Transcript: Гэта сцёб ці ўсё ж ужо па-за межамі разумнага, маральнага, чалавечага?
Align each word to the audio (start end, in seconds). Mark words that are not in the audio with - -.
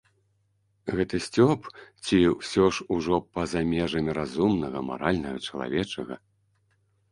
Гэта 0.99 1.19
сцёб 1.25 1.67
ці 2.05 2.17
ўсё 2.37 2.65
ж 2.79 2.87
ужо 2.97 3.21
па-за 3.37 3.61
межамі 3.75 4.11
разумнага, 4.21 4.85
маральнага, 4.91 5.37
чалавечага? 5.47 6.21